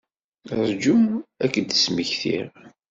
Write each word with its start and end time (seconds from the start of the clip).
Rju 0.67 0.97
ad 1.43 1.49
k-d-smektiɣ. 1.53 2.47